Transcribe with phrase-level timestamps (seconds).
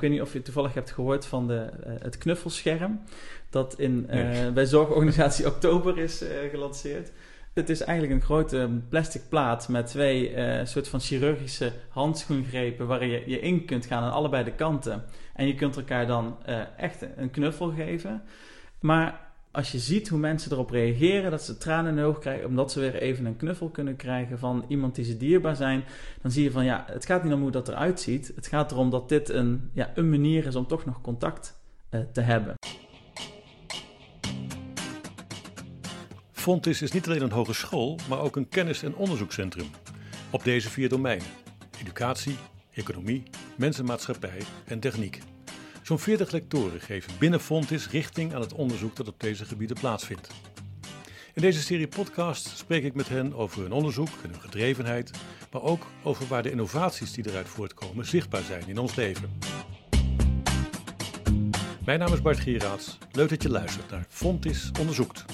[0.00, 3.00] Ik weet niet of je toevallig hebt gehoord van de, uh, het knuffelscherm.
[3.50, 7.12] Dat in, uh, bij Zorgorganisatie Oktober is uh, gelanceerd.
[7.54, 10.34] Het is eigenlijk een grote plastic plaat met twee
[10.64, 15.04] soort van chirurgische handschoengrepen waar je, je in kunt gaan aan allebei de kanten.
[15.34, 16.36] En je kunt elkaar dan
[16.76, 18.22] echt een knuffel geven.
[18.80, 22.46] Maar als je ziet hoe mensen erop reageren, dat ze tranen in de ogen krijgen,
[22.46, 25.84] omdat ze weer even een knuffel kunnen krijgen van iemand die ze dierbaar zijn,
[26.22, 28.32] dan zie je van ja, het gaat niet om hoe dat eruit ziet.
[28.34, 31.60] Het gaat erom dat dit een, ja, een manier is om toch nog contact
[31.90, 32.54] uh, te hebben.
[36.32, 39.66] Fontis is niet alleen een hogeschool, maar ook een kennis- en onderzoekscentrum.
[40.30, 41.26] Op deze vier domeinen:
[41.80, 42.36] educatie,
[42.72, 43.22] economie,
[43.56, 45.20] mensenmaatschappij en techniek.
[45.90, 50.28] Zo'n 40 lectoren geven binnen Fontis richting aan het onderzoek dat op deze gebieden plaatsvindt.
[51.34, 55.10] In deze serie podcast spreek ik met hen over hun onderzoek en hun gedrevenheid,
[55.52, 59.38] maar ook over waar de innovaties die eruit voortkomen zichtbaar zijn in ons leven.
[61.84, 62.98] Mijn naam is Bart Gieraats.
[63.12, 65.24] Leuk dat je luistert naar Fontis Onderzoekt.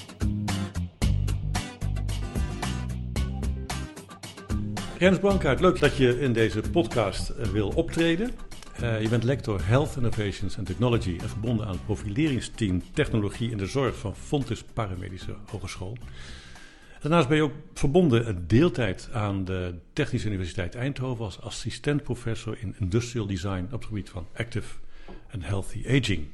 [4.98, 8.45] Rens Blankaart, leuk dat je in deze podcast eh, wil optreden.
[8.82, 13.56] Uh, je bent lector Health Innovations and Technology en verbonden aan het profileringsteam Technologie in
[13.56, 15.96] de Zorg van Fontis Paramedische Hogeschool.
[17.00, 23.26] Daarnaast ben je ook verbonden deeltijd aan de Technische Universiteit Eindhoven als assistent-professor in Industrial
[23.26, 24.74] Design op het gebied van Active
[25.30, 26.26] and Healthy Aging.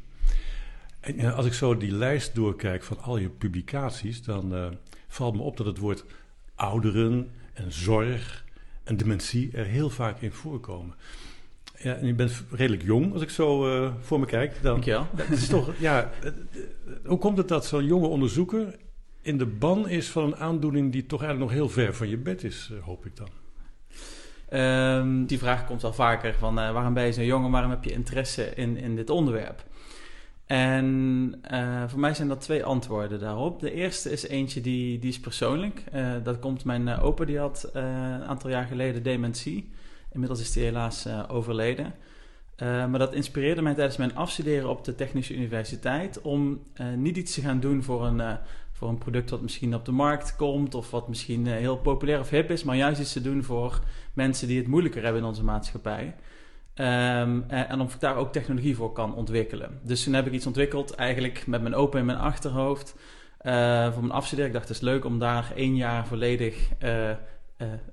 [1.00, 4.66] En uh, als ik zo die lijst doorkijk van al je publicaties, dan uh,
[5.08, 6.04] valt me op dat het woord
[6.54, 8.44] ouderen en zorg
[8.84, 10.94] en dementie er heel vaak in voorkomen.
[11.82, 14.52] Ja, en je bent redelijk jong, als ik zo uh, voor me kijk.
[14.52, 15.06] Dan, Dankjewel.
[15.16, 16.10] Het is toch, ja,
[17.04, 18.76] hoe komt het dat zo'n jonge onderzoeker
[19.22, 22.16] in de ban is van een aandoening die toch eigenlijk nog heel ver van je
[22.16, 23.28] bed is, uh, hoop ik dan?
[24.60, 27.70] Um, die vraag komt wel vaker van uh, waarom ben je zo jong en waarom
[27.70, 29.64] heb je interesse in, in dit onderwerp?
[30.46, 31.40] En
[31.88, 33.60] voor mij zijn dat twee antwoorden daarop.
[33.60, 35.84] De eerste is eentje die, die is persoonlijk.
[36.22, 39.70] dat komt mijn opa, die had een aantal jaar geleden dementie.
[40.12, 41.94] Inmiddels is hij helaas uh, overleden.
[42.62, 47.16] Uh, maar dat inspireerde mij tijdens mijn afstuderen op de Technische Universiteit om uh, niet
[47.16, 48.38] iets te gaan doen voor een,
[48.72, 52.30] voor een product wat misschien op de markt komt of wat misschien heel populair of
[52.30, 53.80] hip is, maar juist iets te doen voor
[54.12, 56.14] mensen die het moeilijker hebben in onze maatschappij.
[56.74, 59.80] En, en of ik daar ook technologie voor kan ontwikkelen.
[59.82, 62.94] Dus toen heb ik iets ontwikkeld, eigenlijk met mijn open in mijn achterhoofd.
[63.92, 64.50] voor mijn afstuderen.
[64.50, 66.68] Ik dacht, het is leuk om daar één jaar volledig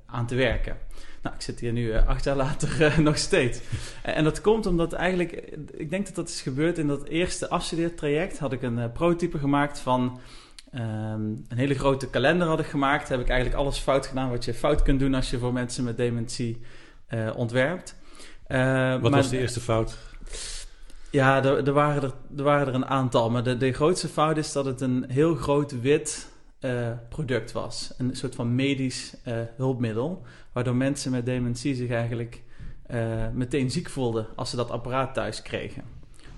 [0.06, 0.78] aan te werken.
[1.22, 3.60] Nou, ik zit hier nu uh, acht jaar later uh, nog steeds.
[4.04, 5.32] en dat komt omdat eigenlijk,
[5.72, 8.40] ik denk dat dat is gebeurd in dat eerste afstudeertraject.
[8.40, 10.20] Had ik een prototype gemaakt van
[10.74, 10.82] um,
[11.48, 13.10] een hele grote kalender had ik gemaakt.
[13.10, 15.84] Heb ik eigenlijk alles fout gedaan wat je fout kunt doen als je voor mensen
[15.84, 16.62] met dementie
[17.36, 17.96] ontwerpt.
[18.48, 18.58] wat
[19.02, 19.98] maar, was de eerste fout?
[21.12, 23.30] Ja, er, er, waren er, er waren er een aantal.
[23.30, 26.29] Maar de, de grootste fout is dat het een heel groot wit
[26.62, 27.94] uh, product was.
[27.98, 30.22] Een soort van medisch uh, hulpmiddel,
[30.52, 32.44] waardoor mensen met dementie zich eigenlijk
[32.92, 35.84] uh, meteen ziek voelden als ze dat apparaat thuis kregen.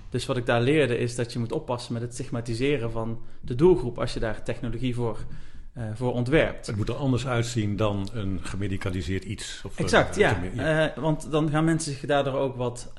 [0.08, 3.54] Dus wat ik daar leerde is dat je moet oppassen met het stigmatiseren van de
[3.54, 5.18] doelgroep als je daar technologie voor,
[5.94, 6.66] voor ontwerpt.
[6.66, 9.62] Het moet er anders uitzien dan een gemedicaliseerd iets.
[9.64, 10.40] Of exact, ja.
[10.54, 10.92] ja.
[10.96, 12.92] want dan gaan mensen zich daardoor ook wat,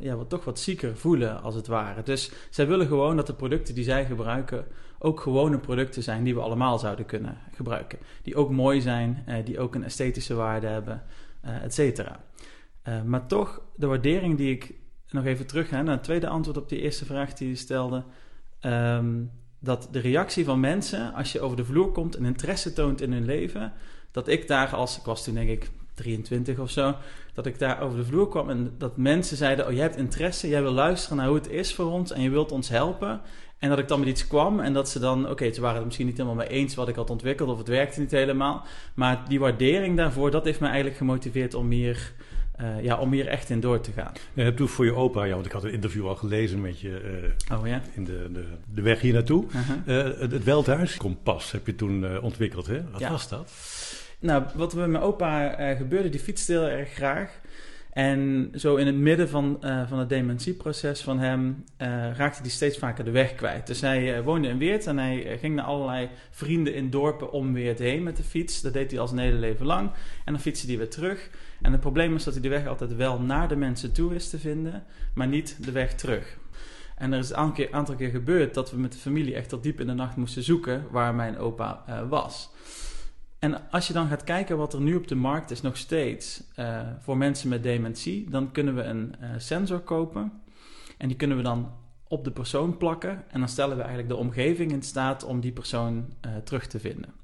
[0.00, 2.02] ja, wat, toch wat zieker voelen als het ware.
[2.02, 4.64] Dus zij willen gewoon dat de producten die zij gebruiken
[4.98, 7.98] ook gewone producten zijn die we allemaal zouden kunnen gebruiken.
[8.22, 11.02] Die ook mooi zijn, die ook een esthetische waarde hebben,
[11.42, 12.24] et cetera.
[13.04, 14.74] Maar toch, de waardering die ik
[15.08, 18.04] nog even terug ga naar het tweede antwoord op die eerste vraag die je stelde.
[18.60, 19.30] Um,
[19.66, 23.12] dat de reactie van mensen, als je over de vloer komt en interesse toont in
[23.12, 23.72] hun leven,
[24.10, 26.94] dat ik daar als, ik was toen denk ik 23 of zo,
[27.34, 30.48] dat ik daar over de vloer kwam en dat mensen zeiden: Oh, jij hebt interesse,
[30.48, 33.20] jij wil luisteren naar hoe het is voor ons en je wilt ons helpen.
[33.58, 35.76] En dat ik dan met iets kwam en dat ze dan, oké, okay, ze waren
[35.76, 38.64] het misschien niet helemaal mee eens wat ik had ontwikkeld of het werkte niet helemaal.
[38.94, 42.12] Maar die waardering daarvoor, dat heeft me eigenlijk gemotiveerd om hier,
[42.60, 44.12] uh, ja, om hier echt in door te gaan.
[44.32, 46.80] Je hebt toen voor je opa, ja, want ik had een interview al gelezen met
[46.80, 47.82] je uh, oh, ja?
[47.94, 48.44] in de, de,
[48.74, 49.44] de weg hier naartoe.
[49.44, 49.96] Uh -huh.
[49.96, 52.90] uh, het, het Veldhuis-kompas heb je toen ontwikkeld, hè?
[52.90, 53.10] Wat ja.
[53.10, 53.52] was dat?
[54.18, 57.40] Nou, wat er met mijn opa gebeurde, die fietste heel erg graag.
[57.96, 62.50] En zo in het midden van, uh, van het dementieproces van hem uh, raakte hij
[62.50, 63.66] steeds vaker de weg kwijt.
[63.66, 67.52] Dus hij uh, woonde in Weert en hij ging naar allerlei vrienden in dorpen om
[67.52, 68.60] Weert heen met de fiets.
[68.60, 69.90] Dat deed hij al zijn hele leven lang.
[70.24, 71.30] En dan fietste hij weer terug.
[71.62, 74.30] En het probleem is dat hij de weg altijd wel naar de mensen toe is
[74.30, 74.84] te vinden,
[75.14, 76.38] maar niet de weg terug.
[76.96, 79.80] En er is een aantal keer gebeurd dat we met de familie echt tot diep
[79.80, 82.50] in de nacht moesten zoeken waar mijn opa was.
[83.38, 86.42] En als je dan gaat kijken wat er nu op de markt is, nog steeds
[86.58, 90.32] uh, voor mensen met dementie, dan kunnen we een uh, sensor kopen.
[90.98, 91.72] En die kunnen we dan
[92.08, 93.24] op de persoon plakken.
[93.30, 95.96] En dan stellen we eigenlijk de omgeving in staat om die persoon
[96.26, 97.14] uh, terug te vinden.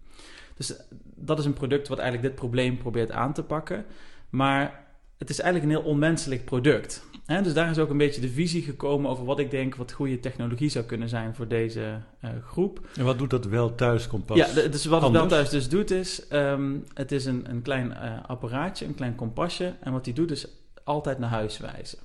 [0.57, 0.75] Dus
[1.15, 3.85] dat is een product wat eigenlijk dit probleem probeert aan te pakken.
[4.31, 4.85] Maar
[5.23, 7.05] het is eigenlijk een heel onmenselijk product.
[7.27, 7.43] Hè?
[7.43, 10.21] Dus daar is ook een beetje de visie gekomen over wat ik denk wat goede
[10.21, 12.81] technologie zou kunnen zijn voor deze uh, groep.
[12.97, 14.37] En wat doet dat wel thuis kompas?
[14.37, 17.87] Ja, dus wat het wel thuis dus doet is, um, het is een, een klein
[17.91, 19.75] uh, apparaatje, een klein kompasje.
[19.81, 20.47] En wat die doet is
[20.85, 21.99] altijd naar huis wijzen.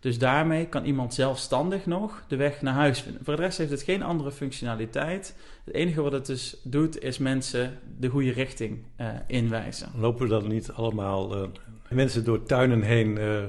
[0.00, 3.24] Dus daarmee kan iemand zelfstandig nog de weg naar huis vinden.
[3.24, 5.36] Voor de rest heeft het geen andere functionaliteit.
[5.64, 9.88] Het enige wat het dus doet, is mensen de goede richting uh, inwijzen.
[9.96, 11.48] Lopen we dan niet allemaal uh,
[11.94, 13.42] mensen door tuinen heen uh,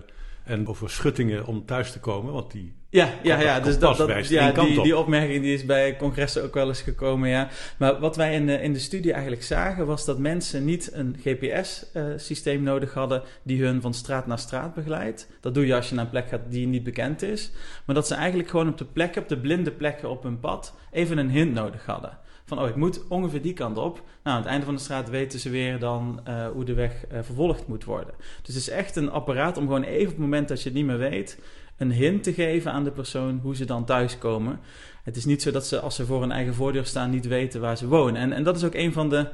[0.44, 2.34] en over schuttingen om thuis te komen?
[2.34, 3.60] Want die ja, ja, ja.
[3.60, 7.30] dus dat, dat, ja die, die opmerking die is bij congressen ook wel eens gekomen,
[7.30, 7.50] ja.
[7.78, 11.16] Maar wat wij in de, in de studie eigenlijk zagen, was dat mensen niet een
[11.24, 15.28] GPS-systeem uh, nodig hadden die hun van straat naar straat begeleidt.
[15.42, 17.52] Dat doe je als je naar een plek gaat die niet bekend is.
[17.86, 20.74] Maar dat ze eigenlijk gewoon op de plekken, op de blinde plekken op hun pad,
[20.92, 22.18] even een hint nodig hadden.
[22.46, 23.96] Van, oh, ik moet ongeveer die kant op.
[23.96, 27.06] Nou, aan het einde van de straat weten ze weer dan uh, hoe de weg
[27.12, 28.14] uh, vervolgd moet worden.
[28.18, 30.78] Dus het is echt een apparaat om gewoon even op het moment dat je het
[30.78, 31.40] niet meer weet
[31.78, 34.60] een hint te geven aan de persoon hoe ze dan thuiskomen.
[35.04, 37.62] Het is niet zo dat ze als ze voor hun eigen voordeur staan niet weten
[37.62, 38.22] waar ze wonen.
[38.22, 39.30] En, en dat is ook een van de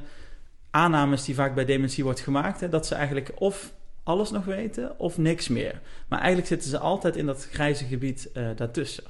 [0.70, 2.60] aannames die vaak bij dementie wordt gemaakt.
[2.60, 3.72] Hè, dat ze eigenlijk of
[4.02, 5.80] alles nog weten of niks meer.
[6.08, 9.04] Maar eigenlijk zitten ze altijd in dat grijze gebied uh, daartussen.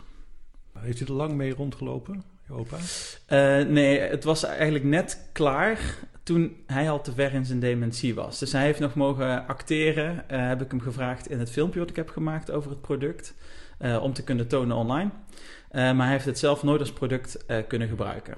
[0.78, 2.76] Heeft u er lang mee rondgelopen, je opa?
[2.76, 5.78] Uh, nee, het was eigenlijk net klaar
[6.22, 8.38] toen hij al te ver in zijn dementie was.
[8.38, 10.24] Dus hij heeft nog mogen acteren.
[10.30, 13.34] Uh, heb ik hem gevraagd in het filmpje wat ik heb gemaakt over het product.
[13.80, 15.10] Uh, om te kunnen tonen online.
[15.72, 18.34] Maar hij heeft het zelf nooit als product kunnen gebruiken.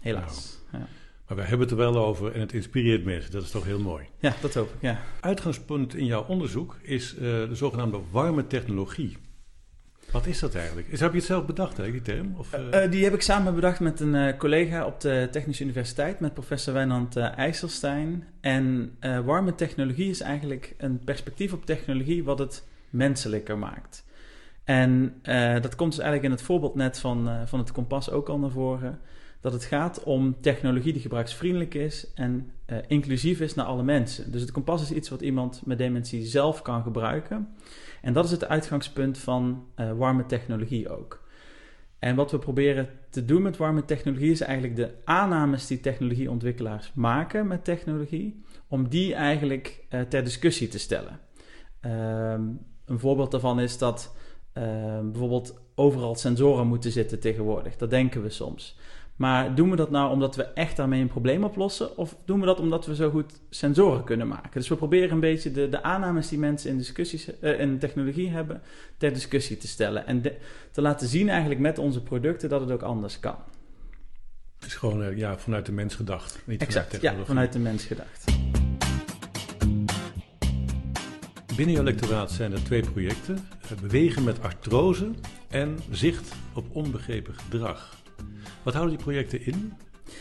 [0.00, 0.58] Helaas.
[0.70, 0.90] Nou, ja.
[1.26, 3.32] Maar we hebben het er wel over en het inspireert mensen.
[3.32, 4.04] Dat is toch heel mooi.
[4.18, 4.80] Ja, dat hoop ik.
[4.80, 5.00] Ja.
[5.20, 9.16] Uitgangspunt in jouw onderzoek is de zogenaamde warme technologie.
[10.12, 10.88] Wat is dat eigenlijk?
[10.88, 12.34] Is, heb je het zelf bedacht, hè, die term?
[12.36, 12.84] Of, uh...
[12.84, 16.34] Uh, die heb ik samen bedacht met een uh, collega op de Technische Universiteit, met
[16.34, 18.24] professor Wijnand IJsselstein.
[18.40, 24.04] En warme technologie is eigenlijk een perspectief op technologie wat het menselijker maakt.
[24.64, 25.14] En
[25.62, 28.50] dat komt dus eigenlijk in het voorbeeld net van, van het kompas ook al naar
[28.50, 29.00] voren.
[29.42, 32.52] Dat het gaat om technologie die gebruiksvriendelijk is en
[32.86, 34.32] inclusief is naar alle mensen.
[34.32, 37.48] Dus het kompas is iets wat iemand met dementie zelf kan gebruiken.
[38.02, 41.22] En dat is het uitgangspunt van uh, warme technologie ook.
[41.98, 46.92] En wat we proberen te doen met warme technologie is eigenlijk de aannames die technologieontwikkelaars
[46.94, 51.20] maken met technologie, om die eigenlijk uh, ter discussie te stellen.
[51.80, 54.14] Um, een voorbeeld daarvan is dat
[54.54, 54.62] uh,
[55.00, 57.76] bijvoorbeeld overal sensoren moeten zitten tegenwoordig.
[57.76, 58.78] Dat denken we soms.
[59.16, 61.96] Maar doen we dat nou omdat we echt daarmee een probleem oplossen?
[61.96, 64.50] Of doen we dat omdat we zo goed sensoren kunnen maken?
[64.52, 68.28] Dus we proberen een beetje de, de aannames die mensen in, discussies, uh, in technologie
[68.28, 68.62] hebben,
[68.96, 70.06] ter discussie te stellen.
[70.06, 70.36] En de,
[70.70, 73.36] te laten zien eigenlijk met onze producten dat het ook anders kan.
[74.58, 76.42] Het is gewoon uh, ja, vanuit de mens gedacht.
[76.44, 78.24] Niet exact, vanuit ja, vanuit de mens gedacht.
[81.56, 83.48] Binnen jouw lectoraat zijn er twee projecten.
[83.62, 85.10] Eh, bewegen met artrose
[85.48, 88.01] en zicht op onbegrepen gedrag.
[88.62, 89.72] Wat houden die projecten in?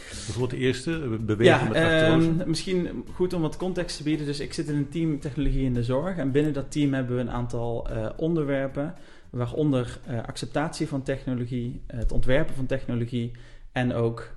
[0.10, 2.30] Bijvoorbeeld de eerste, bewegen ja, met artrose.
[2.30, 4.26] Uh, misschien goed om wat context te bieden.
[4.26, 6.18] Dus ik zit in een team technologie in de zorg.
[6.18, 8.94] En binnen dat team hebben we een aantal uh, onderwerpen.
[9.30, 13.32] Waaronder uh, acceptatie van technologie, het ontwerpen van technologie
[13.72, 14.36] en ook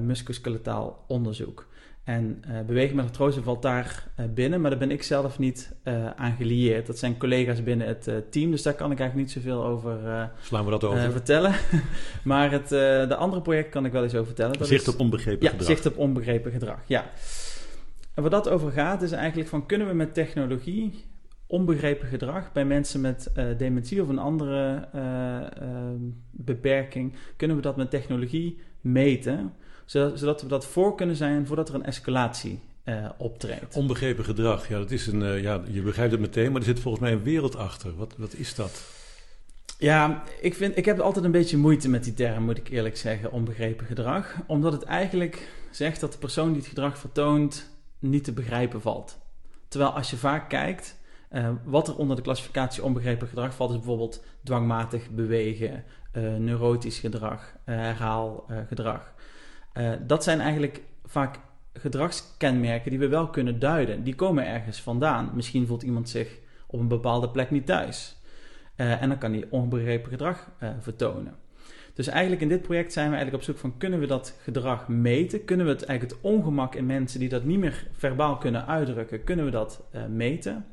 [0.00, 1.66] musculoskeletaal onderzoek.
[2.04, 5.72] En uh, bewegen met artrose valt daar uh, binnen, maar daar ben ik zelf niet
[5.84, 6.86] uh, aan gelieerd.
[6.86, 10.64] Dat zijn collega's binnen het team, dus daar kan ik eigenlijk niet zoveel over Slaan
[10.64, 11.12] we dat over?
[11.12, 11.54] vertellen.
[12.24, 14.58] maar het de andere project kan ik wel eens over vertellen.
[14.58, 15.66] Dat zicht op onbegrepen ja, gedrag.
[15.66, 17.10] zicht op onbegrepen gedrag, ja.
[18.14, 21.04] En waar dat over gaat is eigenlijk van kunnen we met technologie
[21.46, 24.88] onbegrepen gedrag bij mensen met dementie of een andere
[26.30, 29.52] beperking, kunnen we dat met technologie meten
[29.84, 33.76] zodat, we dat voor kunnen zijn voordat er een escalatie uh, optreedt.
[33.76, 36.80] Onbegrepen gedrag, ja, dat is een, uh, ja, je begrijpt het meteen, maar er zit
[36.80, 37.96] volgens mij een wereld achter.
[37.96, 38.82] Wat, wat is dat?
[39.78, 42.96] Ja, ik, vind, ik heb altijd een beetje moeite met die term, moet ik eerlijk
[42.96, 44.36] zeggen, onbegrepen gedrag.
[44.46, 49.18] Omdat het eigenlijk zegt dat de persoon die het gedrag vertoont niet te begrijpen valt.
[49.68, 50.96] Terwijl als je vaak kijkt,
[51.32, 55.84] uh, wat er onder de klassificatie onbegrepen gedrag valt, is bijvoorbeeld dwangmatig bewegen,
[56.38, 59.12] neurotisch gedrag, herhaalgedrag.
[59.74, 61.38] Uh, dat zijn eigenlijk vaak
[61.72, 64.02] gedragskenmerken die we wel kunnen duiden.
[64.02, 65.30] Die komen ergens vandaan.
[65.34, 68.16] Misschien voelt iemand zich op een bepaalde plek niet thuis.
[68.76, 71.34] Uh, en dan kan hij onbegrepen gedrag uh, vertonen.
[71.94, 74.88] Dus eigenlijk in dit project zijn we eigenlijk op zoek van kunnen we dat gedrag
[74.88, 75.44] meten?
[75.44, 79.24] Kunnen we het eigenlijk het ongemak in mensen die dat niet meer verbaal kunnen uitdrukken,
[79.24, 80.66] kunnen we dat meten?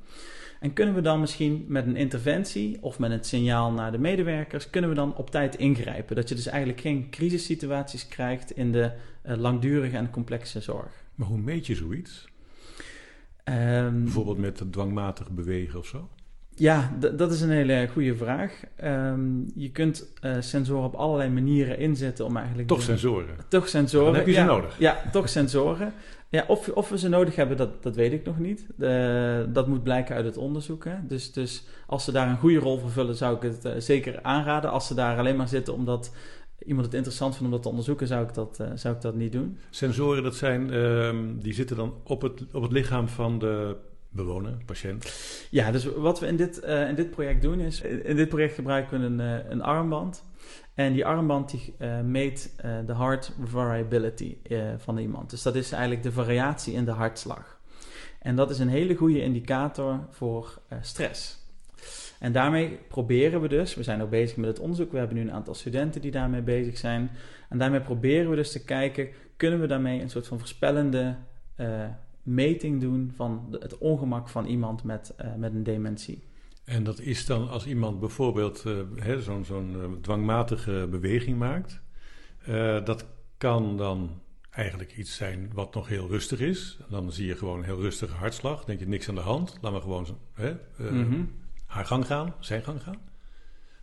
[0.60, 4.70] En kunnen we dan misschien met een interventie of met een signaal naar de medewerkers,
[4.70, 6.16] kunnen we dan op tijd ingrijpen?
[6.16, 8.92] Dat je dus eigenlijk geen crisissituaties krijgt in de
[9.26, 11.04] uh, langdurige en complexe zorg.
[11.16, 12.28] Maar hoe meet je zoiets?
[13.44, 16.10] Um, Bijvoorbeeld met dwangmatig bewegen of zo?
[16.60, 18.60] Ja, dat is een hele goede vraag.
[18.84, 22.68] Um, je kunt uh, sensoren op allerlei manieren inzetten om eigenlijk...
[22.68, 23.36] Toch sensoren?
[23.48, 24.06] Toch sensoren.
[24.06, 24.80] Dan heb je ze nodig?
[24.80, 25.94] Ja, toch sensoren.
[26.30, 28.66] Ja, of, of we ze nodig hebben, dat, dat weet ik nog niet.
[29.54, 30.86] dat moet blijken uit het onderzoek.
[30.86, 30.96] Hè.
[31.08, 34.72] Dus, dus als ze daar een goede rol vervullen, zou ik het uh, zeker aanraden.
[34.72, 36.12] Als ze daar alleen maar zitten omdat
[36.66, 39.16] iemand het interessant vindt om dat te onderzoeken, zou ik dat, uh, zou ik dat
[39.16, 39.58] niet doen.
[39.70, 43.76] Sensoren, dat zijn, um, die zitten dan op het, op het lichaam van de
[44.10, 45.14] bewoner, patiënt?
[45.50, 48.54] Ja, dus wat we in dit, uh, in dit project doen is, in dit project
[48.54, 50.24] gebruiken we een, uh, een armband.
[50.74, 52.54] En die armband die, meet
[52.86, 54.38] de heart variability
[54.78, 55.30] van iemand.
[55.30, 57.60] Dus dat is eigenlijk de variatie in de hartslag.
[58.20, 61.40] En dat is een hele goede indicator voor stress.
[62.20, 65.22] En daarmee proberen we dus, we zijn ook bezig met het onderzoek, we hebben nu
[65.22, 67.12] een aantal studenten die daarmee bezig zijn.
[67.50, 71.16] En daarmee proberen we dus te kijken, kunnen we daarmee een soort van voorspellende
[72.30, 76.24] meting doen van het ongemak van iemand met, uh, met een dementie.
[76.64, 81.82] En dat is dan als iemand bijvoorbeeld uh, zo'n zo'n uh, dwangmatige beweging maakt.
[82.86, 83.06] dat
[83.38, 86.80] kan dan eigenlijk iets zijn wat nog heel rustig is.
[86.90, 88.66] Dan zie je gewoon een heel rustige hartslag.
[88.66, 89.58] denk je niks aan de hand.
[89.62, 91.32] Laat maar gewoon hè, mm -hmm.
[91.66, 93.00] haar gang gaan, zijn gang gaan.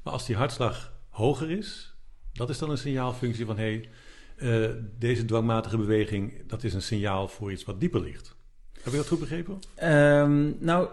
[0.02, 1.94] Maar als die hartslag hoger is,
[2.32, 3.88] dat is dan een signaalfunctie van hé,
[4.36, 8.35] hey, deze dwangmatige beweging, dat is een signaal voor iets wat dieper ligt.
[8.86, 9.60] Heb je dat goed begrepen?
[9.84, 10.88] Um, nou,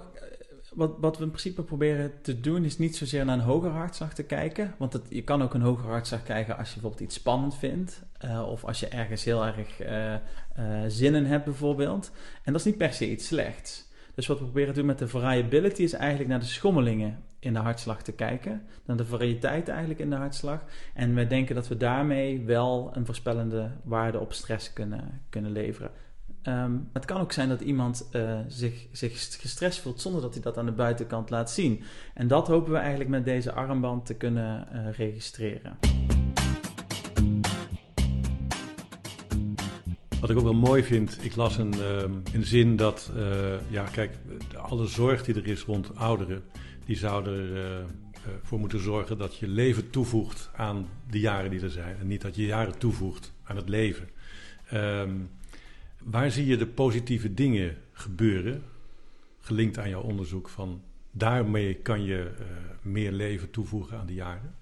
[0.70, 4.14] wat, wat we in principe proberen te doen is niet zozeer naar een hoger hartslag
[4.14, 4.76] te kijken.
[4.78, 8.02] Want je kan ook een hoger hartslag krijgen als je bijvoorbeeld iets spannend vindt.
[8.26, 10.16] Uh, of als je ergens heel erg uh,
[10.88, 12.12] zin in hebt bijvoorbeeld.
[12.44, 13.92] En dat is niet per se iets slechts.
[14.16, 17.54] Dus wat we proberen te doen met de variability is eigenlijk naar de schommelingen in
[17.54, 18.62] de hartslag te kijken.
[18.86, 20.64] Naar de variëteit eigenlijk in de hartslag.
[20.94, 25.92] En we denken dat we daarmee wel een voorspellende waarde op stress kunnen, kunnen leveren.
[26.48, 30.42] Um, het kan ook zijn dat iemand uh, zich, zich gestrest voelt zonder dat hij
[30.42, 31.84] dat aan de buitenkant laat zien.
[32.14, 35.78] En dat hopen we eigenlijk met deze armband te kunnen uh, registreren.
[40.20, 42.02] Wat ik ook wel mooi vind, ik las een, uh,
[42.34, 44.18] een zin dat, uh, ja kijk,
[44.58, 46.44] alle zorg die er is rond ouderen,
[46.86, 47.28] die zou
[48.42, 51.96] ervoor moeten zorgen dat je leven toevoegt aan de jaren die er zijn.
[52.00, 54.10] En niet dat je jaren toevoegt aan het leven.
[54.74, 55.30] Um,
[56.04, 58.64] Waar zie je de positieve dingen gebeuren,
[59.40, 60.82] gelinkt aan jouw onderzoek, van
[61.12, 62.46] daarmee kan je uh,
[62.82, 64.56] meer leven toevoegen aan de jaren?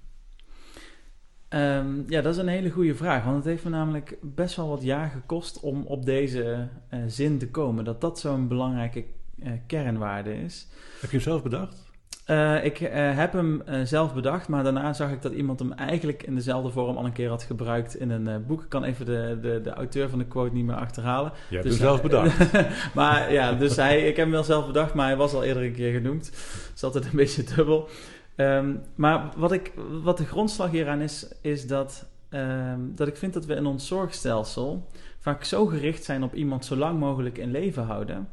[1.53, 3.23] Um, ja, dat is een hele goede vraag.
[3.23, 7.37] Want het heeft me namelijk best wel wat jaar gekost om op deze uh, zin
[7.37, 7.83] te komen.
[7.83, 9.05] Dat dat zo'n belangrijke
[9.35, 10.67] uh, kernwaarde is.
[10.99, 11.90] Heb je hem zelf bedacht?
[12.31, 15.73] Uh, ik uh, heb hem uh, zelf bedacht, maar daarna zag ik dat iemand hem
[15.73, 18.61] eigenlijk in dezelfde vorm al een keer had gebruikt in een boek.
[18.61, 21.31] Ik kan even de, de, de auteur van de quote niet meer achterhalen.
[21.49, 22.51] Je hebt dus hem zelf bedacht.
[22.95, 25.63] maar ja, dus hij, ik heb hem wel zelf bedacht, maar hij was al eerder
[25.63, 26.25] een keer genoemd.
[26.25, 27.89] Het is altijd een beetje dubbel.
[28.35, 29.71] Um, maar wat, ik,
[30.03, 33.87] wat de grondslag hieraan is, is dat, um, dat ik vind dat we in ons
[33.87, 34.87] zorgstelsel
[35.19, 38.27] vaak zo gericht zijn op iemand zo lang mogelijk in leven houden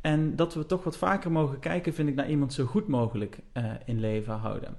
[0.00, 3.40] en dat we toch wat vaker mogen kijken, vind ik, naar iemand zo goed mogelijk
[3.54, 4.76] uh, in leven houden.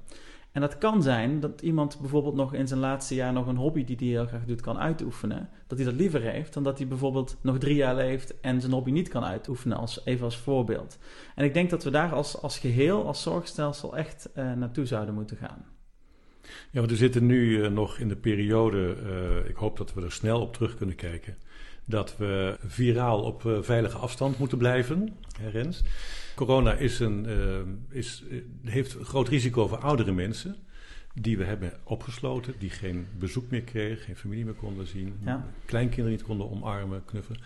[0.52, 3.84] En dat kan zijn dat iemand bijvoorbeeld nog in zijn laatste jaar nog een hobby
[3.86, 5.50] die hij heel graag doet kan uitoefenen.
[5.68, 8.74] Dat hij dat liever heeft dan dat hij bijvoorbeeld nog drie jaar leeft en zijn
[8.74, 10.98] hobby niet kan uitoefenen, als, even als voorbeeld.
[11.36, 15.14] En ik denk dat we daar als, als geheel, als zorgstelsel echt uh, naartoe zouden
[15.14, 15.66] moeten gaan.
[16.72, 18.96] Ja, want we zitten nu uh, nog in de periode,
[19.48, 21.38] ik hoop dat we er snel op terug kunnen kijken
[21.86, 25.10] dat we viraal op uh, veilige afstand moeten blijven,
[25.40, 25.84] hè, Rens.
[26.36, 30.56] Corona is een, uh, is, uh, heeft een groot risico voor oudere mensen
[31.14, 35.46] die we hebben opgesloten, die geen bezoek meer kregen, geen familie meer konden zien, ja.
[35.66, 37.42] kleinkinderen niet konden omarmen, knuffelen.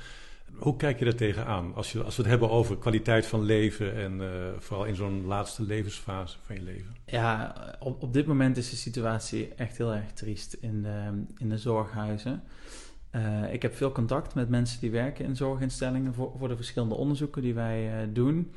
[0.55, 3.95] Hoe kijk je daar tegenaan als, je, als we het hebben over kwaliteit van leven
[3.95, 4.27] en uh,
[4.57, 6.95] vooral in zo'n laatste levensfase van je leven?
[7.05, 11.49] Ja, op, op dit moment is de situatie echt heel erg triest in de, in
[11.49, 12.43] de zorghuizen.
[13.15, 16.95] Uh, ik heb veel contact met mensen die werken in zorginstellingen voor, voor de verschillende
[16.95, 18.53] onderzoeken die wij uh, doen.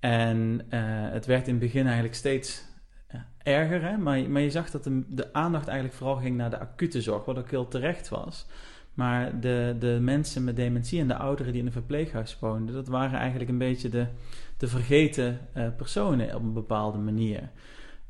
[0.00, 2.66] En uh, het werd in het begin eigenlijk steeds
[3.42, 3.96] erger, hè?
[3.96, 7.24] Maar, maar je zag dat de, de, aandacht eigenlijk vooral ging naar de acute zorg,
[7.24, 8.46] wat ook heel terecht was.
[8.94, 12.88] Maar de, de mensen met dementie en de ouderen die in een verpleeghuis woonden, dat
[12.88, 14.06] waren eigenlijk een beetje de,
[14.56, 15.38] de vergeten
[15.76, 17.50] personen op een bepaalde manier.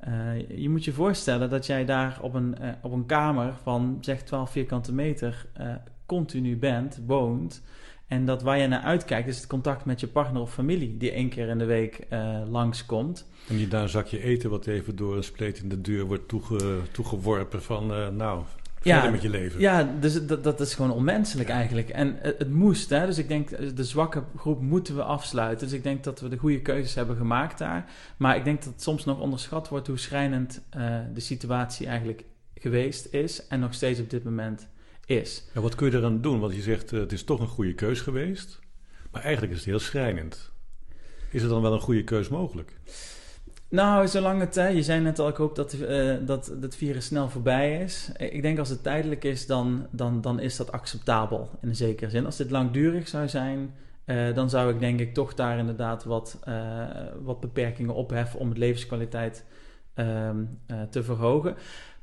[0.06, 3.98] Uh, je moet je voorstellen dat jij daar op een, uh, op een kamer van
[4.00, 5.74] zeg 12 vierkante meter uh,
[6.06, 7.62] continu bent, woont.
[8.06, 11.12] En dat waar je naar uitkijkt is het contact met je partner of familie, die
[11.12, 12.06] één keer in de week
[12.48, 13.26] langskomt.
[13.48, 16.28] En niet daar een zakje eten wat even door een spleet in de deur wordt
[16.28, 17.86] toege, toegeworpen van,
[18.16, 18.44] nou,
[18.88, 19.60] ja, met je leven.
[19.60, 21.88] Ja, dus dat, dat is gewoon onmenselijk eigenlijk.
[21.88, 23.06] En het, het, moest, hè.
[23.06, 25.66] Dus ik denk, de zwakke groep moeten we afsluiten.
[25.66, 27.90] Dus ik denk dat we de goede keuzes hebben gemaakt daar.
[28.16, 32.24] Maar ik denk dat het soms nog onderschat wordt hoe schrijnend uh, de situatie eigenlijk
[32.54, 33.46] geweest is.
[33.46, 34.68] En nog steeds op dit moment
[35.06, 35.44] is.
[35.54, 36.40] Ja, wat kun je eraan doen?
[36.40, 38.58] Want je zegt, uh, het is toch een goede keus geweest.
[39.10, 40.50] Maar eigenlijk is het heel schrijnend.
[41.30, 42.76] Is er dan wel een goede keus mogelijk?
[43.70, 47.28] Nou, zolang het, je zei net al, ik hoop dat, uh, dat het virus snel
[47.28, 48.10] voorbij is.
[48.16, 52.10] Ik denk als het tijdelijk is, dan, dan, dan is dat acceptabel in een zekere
[52.10, 52.24] zin.
[52.24, 53.74] Als dit langdurig zou zijn,
[54.06, 56.86] uh, dan zou ik denk ik toch daar inderdaad wat, uh,
[57.22, 59.44] wat beperkingen opheffen om het levenskwaliteit
[59.94, 60.44] ehm,
[60.90, 61.56] te verhogen.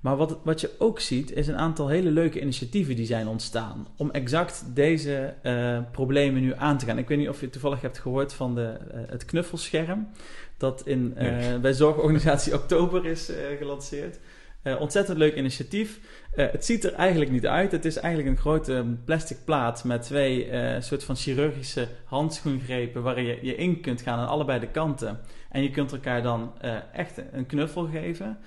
[0.06, 3.88] Maar wat, wat je ook ziet, is een aantal hele leuke initiatieven die zijn ontstaan.
[3.98, 6.98] Om exact deze uh, problemen nu aan te gaan.
[6.98, 10.08] Ik weet niet of je toevallig hebt gehoord van de, uh, het knuffelscherm.
[10.58, 14.20] Dat in, uh, bij Zorgorganisatie Oktober is gelanceerd.
[14.80, 16.00] ontzettend leuk initiatief.
[16.36, 17.72] het ziet er eigenlijk niet uit.
[17.72, 20.50] Het is eigenlijk een grote plastic plaat met twee
[20.80, 23.04] soort van chirurgische handschoengrepen.
[23.04, 25.20] waar je, je in kunt gaan aan allebei de kanten.
[25.50, 26.54] En je kunt elkaar dan
[26.94, 28.38] echt een knuffel geven.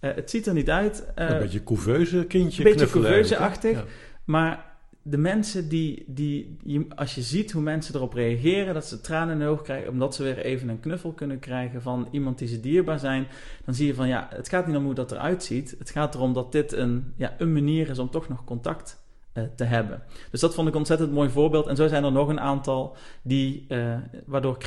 [0.00, 1.06] Uh, het ziet er niet uit.
[1.18, 2.64] Uh, een beetje couveuse kindje.
[2.64, 3.76] Een beetje couveuse-achtig.
[3.76, 3.84] Ja.
[4.24, 4.70] Maar
[5.02, 6.58] de mensen die, die,
[6.94, 10.14] als je ziet hoe mensen erop reageren, dat ze tranen in de ogen krijgen, omdat
[10.14, 13.26] ze weer even een knuffel kunnen krijgen van iemand die ze dierbaar zijn,
[13.64, 15.74] dan zie je van ja, het gaat niet om hoe dat eruit ziet.
[15.78, 19.02] Het gaat erom dat dit een, ja, een manier is om toch nog contact
[19.34, 20.02] uh, te hebben.
[20.30, 21.66] Dus dat vond ik ontzettend mooi voorbeeld.
[21.66, 24.58] En zo zijn er nog een aantal die, uh, waardoor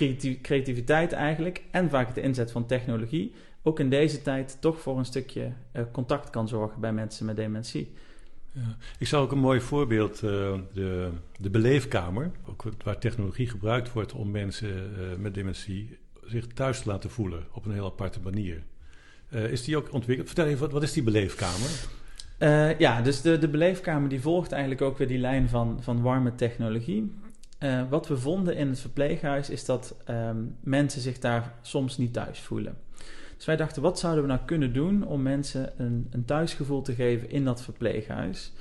[0.42, 5.06] creativiteit eigenlijk en vaak de inzet van technologie ook in deze tijd toch voor een
[5.06, 7.94] stukje uh, contact kan zorgen bij mensen met dementie.
[8.52, 8.78] Ja.
[9.00, 14.14] Ik zou ook een mooi voorbeeld, uh, de, de beleefkamer, ook waar technologie gebruikt wordt
[14.14, 18.64] om mensen uh, met dementie zich thuis te laten voelen op een heel aparte manier.
[19.30, 20.28] is die ook ontwikkeld?
[20.28, 21.70] Vertel even, wat, wat is die beleefkamer?
[22.78, 26.36] ja, dus de, de beleefkamer die volgt eigenlijk ook weer die lijn van, van warme
[26.36, 27.14] technologie.
[27.90, 32.40] wat we vonden in het verpleeghuis is dat um, mensen zich daar soms niet thuis
[32.40, 32.78] voelen.
[33.44, 36.94] Dus wij dachten, wat zouden we nou kunnen doen om mensen een, een thuisgevoel te
[36.94, 38.54] geven in dat verpleeghuis?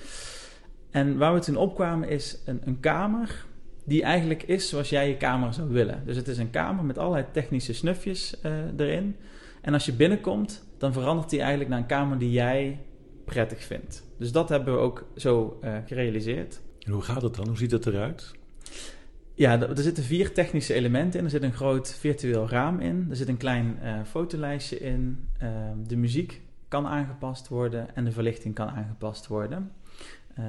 [0.90, 3.44] En waar we toen opkwamen is een, een kamer
[3.84, 6.02] die eigenlijk is zoals jij je kamer zou willen.
[6.06, 9.16] Dus het is een kamer met allerlei technische snufjes uh, erin.
[9.60, 12.80] En als je binnenkomt, dan verandert die eigenlijk naar een kamer die jij
[13.24, 14.04] prettig vindt.
[14.18, 16.60] Dus dat hebben we ook zo uh, gerealiseerd.
[16.78, 17.46] En hoe gaat het dan?
[17.46, 18.32] Hoe ziet het eruit?
[19.34, 21.24] Ja, er zitten vier technische elementen in.
[21.24, 23.06] Er zit een groot virtueel raam in.
[23.10, 25.28] Er zit een klein uh, fotolijstje in.
[25.42, 25.48] Uh,
[25.86, 29.72] de muziek kan aangepast worden en de verlichting kan aangepast worden.
[30.38, 30.44] Uh,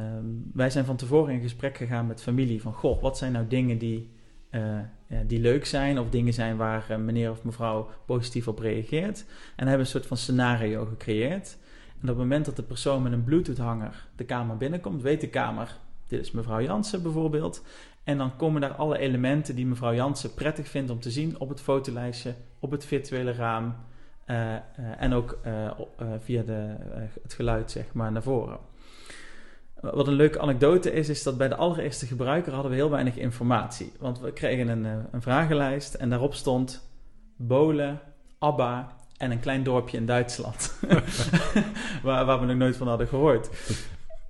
[0.53, 2.73] wij zijn van tevoren in gesprek gegaan met familie van...
[2.73, 4.09] Goh, wat zijn nou dingen die,
[4.51, 4.61] uh,
[5.07, 5.99] ja, die leuk zijn...
[5.99, 9.25] of dingen zijn waar meneer of mevrouw positief op reageert.
[9.55, 11.57] En hebben een soort van scenario gecreëerd.
[11.93, 15.01] En op het moment dat de persoon met een bluetooth-hanger de kamer binnenkomt...
[15.01, 17.63] weet de kamer, dit is mevrouw Jansen bijvoorbeeld...
[18.03, 21.49] En dan komen daar alle elementen die mevrouw Jansen prettig vindt om te zien op
[21.49, 23.75] het fotolijstje, op het virtuele raam
[24.27, 24.57] uh, uh,
[24.97, 25.71] en ook uh,
[26.19, 26.75] via de,
[27.21, 28.57] het geluid zeg maar naar voren.
[29.79, 33.17] Wat een leuke anekdote is, is dat bij de allereerste gebruiker hadden we heel weinig
[33.17, 33.91] informatie.
[33.99, 36.89] Want we kregen een, een vragenlijst en daarop stond
[37.35, 37.99] Bolen,
[38.39, 40.79] Abba en een klein dorpje in Duitsland.
[42.03, 43.49] waar, waar we nog nooit van hadden gehoord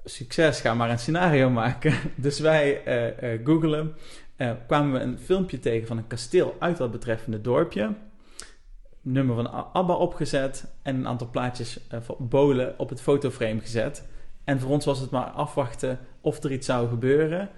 [0.04, 1.94] succes, ga maar een scenario maken.
[2.16, 2.82] Dus wij
[3.24, 3.96] uh, googelen,
[4.38, 7.94] uh, kwamen we een filmpje tegen van een kasteel uit dat betreffende dorpje.
[9.02, 14.08] Nummer van ABBA opgezet en een aantal plaatjes van bolen op het fotoframe gezet.
[14.44, 17.50] En voor ons was het maar afwachten of er iets zou gebeuren.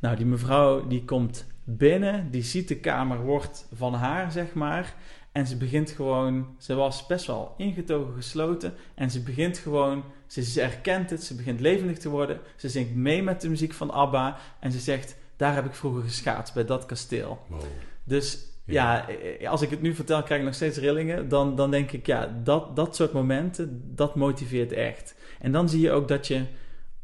[0.00, 4.94] Nou, die mevrouw die komt binnen, die ziet de kamer, wordt van haar, zeg maar.
[5.32, 8.74] En ze begint gewoon, ze was best wel ingetogen gesloten.
[8.94, 12.40] En ze begint gewoon, ze, ze herkent het, ze begint levendig te worden.
[12.56, 14.38] Ze zingt mee met de muziek van ABBA.
[14.60, 17.38] En ze zegt, daar heb ik vroeger geschaatst, bij dat kasteel.
[17.48, 17.60] Wow.
[18.04, 19.06] Dus ja.
[19.40, 19.50] ja.
[19.50, 21.28] als ik het nu vertel, krijg ik nog steeds rillingen.
[21.28, 25.14] Dan, dan denk ik, ja, dat, dat soort momenten, dat motiveert echt.
[25.40, 26.44] En dan zie je ook dat je,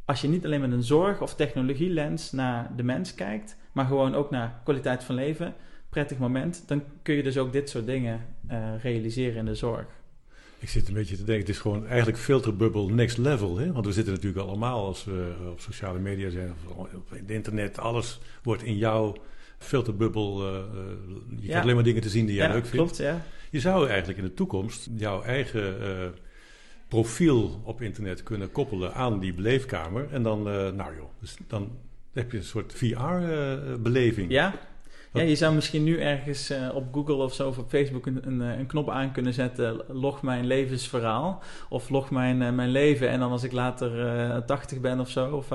[0.04, 4.14] als je niet alleen met een zorg- of technologielens naar de mens kijkt, maar gewoon
[4.14, 5.54] ook naar kwaliteit van leven
[5.96, 9.86] prettig moment, dan kun je dus ook dit soort dingen uh, realiseren in de zorg.
[10.58, 13.58] Ik zit een beetje te denken, het is gewoon eigenlijk filterbubble next level.
[13.58, 13.72] Hè?
[13.72, 17.78] Want we zitten natuurlijk allemaal als we op sociale media zijn of op het internet,
[17.78, 19.16] alles wordt in jouw
[19.58, 20.46] filterbubbel.
[20.46, 20.60] Uh,
[21.28, 21.42] je ja.
[21.42, 22.76] krijgt alleen maar dingen te zien die jij ja, leuk vindt.
[22.76, 23.24] Klopt, ja.
[23.50, 26.06] Je zou eigenlijk in de toekomst jouw eigen uh,
[26.88, 30.08] profiel op internet kunnen koppelen aan die beleefkamer.
[30.12, 31.70] En dan, nou joh, dus dan
[32.12, 34.30] heb je een soort VR-beleving.
[34.30, 34.54] ja,
[35.12, 38.26] ja, je zou misschien nu ergens uh, op Google of zo of op Facebook een,
[38.26, 39.80] een, een, knop aan kunnen zetten.
[39.88, 41.42] Log mijn levensverhaal.
[41.68, 43.08] Of log mijn, uh, mijn leven.
[43.08, 45.48] En dan als ik later uh, 80 ben of zo, of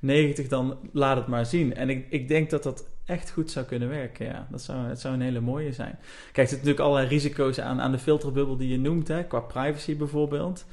[0.00, 1.74] 90, dan laat het maar zien.
[1.74, 4.26] En ik, ik denk dat dat echt goed zou kunnen werken.
[4.26, 5.98] Ja, dat zou, het zou een hele mooie zijn.
[5.98, 9.40] Kijk, er zitten natuurlijk allerlei risico's aan, aan de filterbubbel die je noemt, hè, qua
[9.40, 10.64] privacy bijvoorbeeld.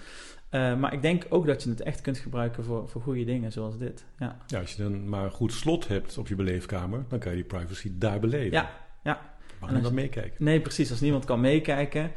[0.52, 3.52] Uh, maar ik denk ook dat je het echt kunt gebruiken voor, voor goede dingen
[3.52, 4.06] zoals dit.
[4.18, 4.38] Ja.
[4.48, 7.38] ja, als je dan maar een goed slot hebt op je beleefkamer, dan kan je
[7.38, 8.52] die privacy daar beleven.
[8.52, 8.70] Ja,
[9.04, 9.22] ja.
[9.60, 10.44] Mag dan meekijken?
[10.44, 10.92] Nee, precies.
[10.92, 12.12] Als niemand kan meekijken,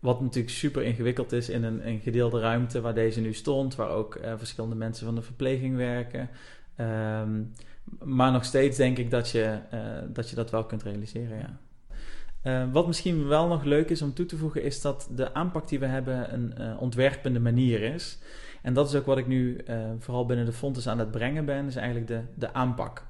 [0.00, 3.88] wat natuurlijk super ingewikkeld is in een, een gedeelde ruimte waar deze nu stond, waar
[3.88, 6.30] ook uh, verschillende mensen van de verpleging werken.
[6.80, 7.52] Um,
[8.02, 11.58] maar nog steeds denk ik dat je, uh, dat, je dat wel kunt realiseren, ja.
[12.44, 15.68] Uh, wat misschien wel nog leuk is om toe te voegen, is dat de aanpak
[15.68, 18.18] die we hebben een uh, ontwerpende manier is.
[18.62, 21.44] En dat is ook wat ik nu uh, vooral binnen de fonds aan het brengen
[21.44, 23.06] ben, is eigenlijk de, de aanpak.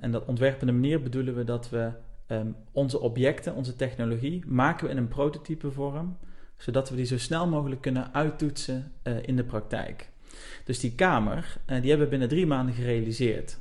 [0.00, 1.90] en dat ontwerpende manier bedoelen we dat we
[2.28, 6.16] um, onze objecten, onze technologie, maken we in een prototype vorm,
[6.56, 10.10] zodat we die zo snel mogelijk kunnen uittoetsen in de praktijk.
[10.64, 13.58] Dus die kamer, die hebben we binnen drie maanden gerealiseerd.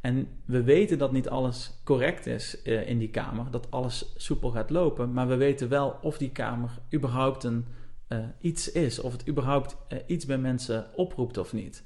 [0.00, 4.50] En we weten dat niet alles correct is uh, in die kamer, dat alles soepel
[4.50, 7.66] gaat lopen, maar we weten wel of die kamer überhaupt een,
[8.08, 11.82] uh, iets is, of het überhaupt uh, iets bij mensen oproept of niet.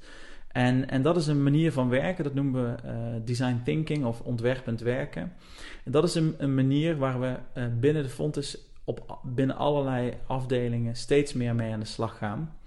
[0.47, 4.81] En, en dat is een manier van werken, dat noemen we design thinking of ontwerpend
[4.81, 5.33] werken.
[5.83, 7.35] En dat is een, een manier waar we
[7.79, 12.57] binnen de Fontes op binnen allerlei afdelingen steeds meer mee aan de slag gaan.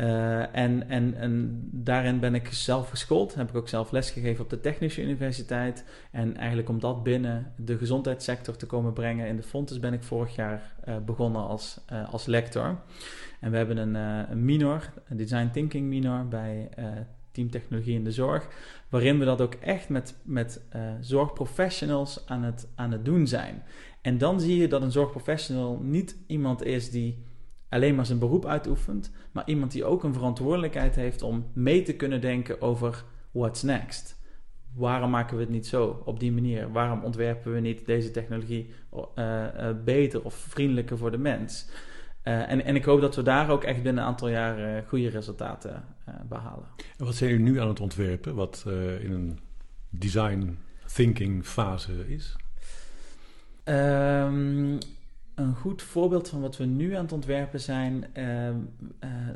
[0.00, 3.34] Uh, en, en, en daarin ben ik zelf geschoold.
[3.34, 5.84] Heb ik ook zelf lesgegeven op de Technische Universiteit.
[6.10, 10.02] En eigenlijk om dat binnen de gezondheidssector te komen brengen in de Fontes ben ik
[10.02, 12.80] vorig jaar uh, begonnen als, uh, als lector.
[13.40, 13.94] En we hebben een,
[14.30, 16.68] een minor, een design thinking minor bij
[17.32, 18.48] Team Technologie in de Zorg.
[18.88, 20.60] Waarin we dat ook echt met, met
[21.00, 23.62] zorgprofessionals aan het, aan het doen zijn.
[24.02, 27.26] En dan zie je dat een zorgprofessional niet iemand is die
[27.68, 31.94] alleen maar zijn beroep uitoefent, maar iemand die ook een verantwoordelijkheid heeft om mee te
[31.94, 34.16] kunnen denken over what's next.
[34.74, 36.72] Waarom maken we het niet zo op die manier?
[36.72, 41.68] Waarom ontwerpen we niet deze technologie uh, uh, beter of vriendelijker voor de mens?
[42.24, 45.08] Uh, en, en ik hoop dat we daar ook echt binnen een aantal jaar goede
[45.08, 45.84] resultaten
[46.28, 46.66] behalen.
[46.98, 48.64] En wat zijn jullie nu aan het ontwerpen, wat
[49.00, 49.38] in een
[49.90, 50.58] design
[50.94, 52.36] thinking fase is?
[53.64, 54.78] Um,
[55.38, 58.04] een goed voorbeeld van wat we nu aan het ontwerpen zijn.
[58.14, 58.50] Uh, uh,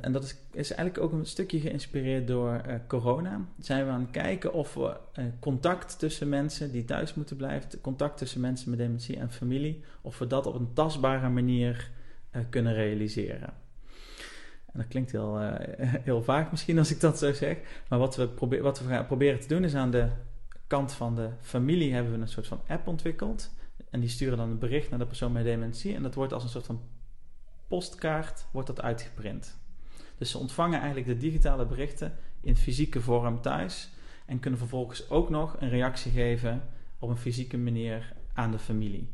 [0.01, 3.41] en dat is, is, eigenlijk ook een stukje geïnspireerd door uh, corona.
[3.59, 4.97] Zijn we aan het kijken of we
[5.41, 10.19] contact tussen mensen die thuis moeten blijven, contact tussen mensen met dementie en familie, of
[10.19, 11.91] we dat op een tastbare manier
[12.51, 13.53] kunnen realiseren.
[14.73, 15.39] En dat klinkt heel,
[16.09, 17.57] heel vaag misschien als ik dat zo zeg.
[17.89, 20.09] Maar wat we, wat we proberen te doen is aan de
[20.67, 23.51] kant van de familie hebben we een soort van app ontwikkeld
[23.93, 25.95] en die sturen dan een bericht naar de persoon met dementie.
[25.95, 26.81] En dat wordt als een soort van
[27.69, 29.59] postkaart wordt dat uitgeprint.
[30.19, 33.91] Dus ze ontvangen eigenlijk de digitale berichten in fysieke vorm thuis.
[34.27, 36.63] En kunnen vervolgens ook nog een reactie geven
[36.99, 39.11] op een fysieke manier aan de familie.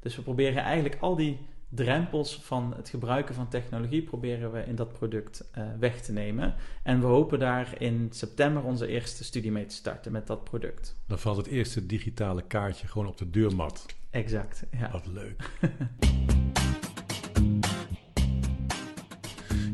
[0.00, 1.38] Dus we proberen eigenlijk al die
[1.70, 6.54] drempels van het gebruiken van technologie proberen we in dat product uh, weg te nemen.
[6.82, 10.96] En we hopen daar in september onze eerste studie mee te starten met dat product.
[11.06, 13.86] Dan valt het eerste digitale kaartje gewoon op de deurmat.
[14.10, 14.90] Exact, ja.
[14.90, 15.42] Wat leuk.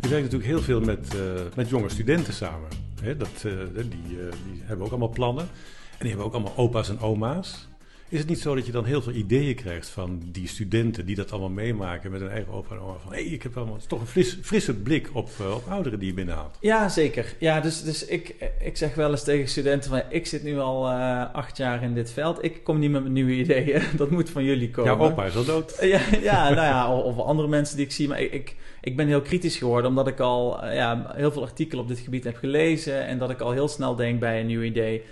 [0.01, 2.69] Je werkt natuurlijk heel veel met, uh, met jonge studenten samen.
[3.01, 3.17] Hè?
[3.17, 5.45] Dat, uh, die, die hebben ook allemaal plannen.
[5.91, 7.69] En die hebben ook allemaal opa's en oma's.
[8.09, 11.17] Is het niet zo dat je dan heel veel ideeën krijgt van die studenten die
[11.17, 12.99] dat allemaal meemaken met hun eigen opa en oma?
[12.99, 15.99] Van hé, hey, ik heb allemaal toch een fris, frisse blik op, uh, op ouderen
[15.99, 16.57] die je binnenhaalt.
[16.61, 17.35] Ja, zeker.
[17.39, 20.91] Ja, dus, dus ik, ik zeg wel eens tegen studenten van ik zit nu al
[20.91, 22.45] uh, acht jaar in dit veld.
[22.45, 23.83] Ik kom niet met nieuwe ideeën.
[23.97, 24.97] Dat moet van jullie komen.
[24.97, 25.77] Jouw opa is al dood.
[25.81, 28.09] ja, ja, nou ja, of, of, andere mensen die ik zie.
[28.09, 31.43] Maar ik, ik, ik, ben heel kritisch geworden omdat ik al uh, ja, heel veel
[31.43, 33.07] artikelen op dit gebied heb gelezen.
[33.07, 35.03] En dat ik al heel snel denk bij een nieuw idee.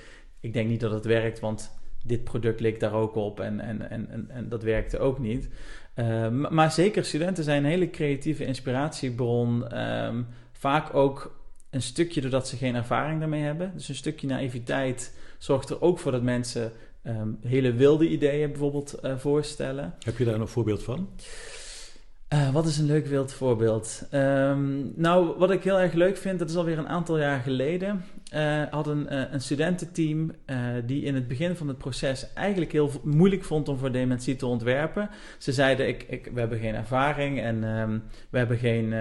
[0.40, 3.90] Ik denk niet dat het werkt, want dit product leek daar ook op en, en,
[3.90, 5.48] en, en, dat werkte ook niet.
[5.96, 9.78] Uh, maar zeker, studenten zijn een hele creatieve inspiratiebron.
[9.78, 11.36] Um, vaak ook
[11.70, 13.72] een stukje doordat ze geen ervaring daarmee hebben.
[13.74, 18.94] Dus een stukje naïviteit zorgt er ook voor dat mensen um, hele wilde ideeën bijvoorbeeld
[19.02, 19.94] uh, voorstellen.
[20.04, 21.08] Heb je daar een voorbeeld van?
[22.35, 24.07] Uh, wat is een leuk wild voorbeeld?
[24.12, 28.05] Um, nou, wat ik heel erg leuk vind, dat is alweer een aantal jaar geleden.
[28.35, 30.33] Uh, had een, uh, een studententeam
[30.87, 34.47] die in het begin van het proces eigenlijk heel moeilijk vond om voor dementie te
[34.47, 35.11] ontwerpen.
[35.38, 38.92] Ze zeiden: ik, ik, We hebben geen ervaring en um, we hebben geen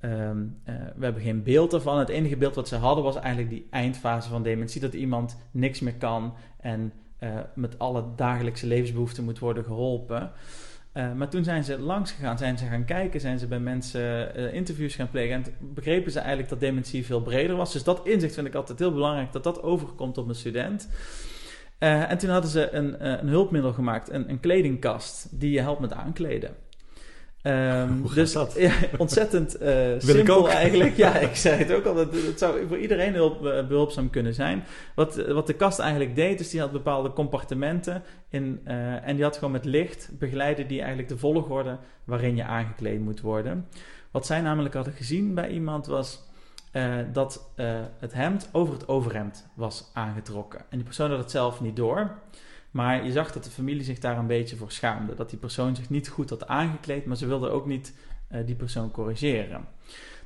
[0.00, 1.98] Ehm, eh, we hebben geen beeld ervan.
[1.98, 4.80] Het enige beeld wat ze hadden was eigenlijk die eindfase van dementie.
[4.80, 6.92] Dat iemand niks meer kan en
[7.54, 10.30] met alle dagelijkse levensbehoeften moet worden geholpen.
[10.98, 14.34] Uh, maar toen zijn ze langs gegaan, zijn ze gaan kijken, zijn ze bij mensen
[14.52, 15.34] interviews gaan plegen.
[15.34, 17.72] En begrepen ze eigenlijk dat dementie veel breder was.
[17.72, 20.88] Dus dat inzicht vind ik altijd heel belangrijk, dat dat overkomt op een student.
[21.78, 26.54] en toen hadden ze een, een hulpmiddel gemaakt, een kledingkast, die je helpt met aankleden.
[27.42, 28.54] Um, dus dat?
[28.58, 30.96] Ja, ontzettend uh, simpel eigenlijk.
[30.96, 31.94] Ja, ik zei het ook al.
[31.94, 34.64] Dat, het zou voor iedereen heel eh, behulpzaam kunnen zijn.
[34.94, 38.02] Wat, wat de kast eigenlijk deed, is die had bepaalde compartimenten.
[38.28, 42.44] In, uh, en die had gewoon met licht begeleiden die eigenlijk de volgorde waarin je
[42.44, 43.66] aangekleed moet worden.
[44.10, 46.26] Wat zij namelijk hadden gezien bij iemand was
[47.12, 47.50] dat
[47.98, 50.60] het hemd over het overhemd was aangetrokken.
[50.60, 52.10] En die persoon had het zelf niet door.
[52.78, 55.14] Maar je zag dat de familie zich daar een beetje voor schaamde.
[55.14, 57.94] Dat die persoon zich niet goed had aangekleed, maar ze wilde ook niet
[58.32, 59.64] uh, die persoon corrigeren.